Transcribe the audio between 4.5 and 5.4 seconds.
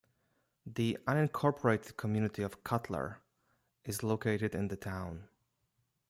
in the town.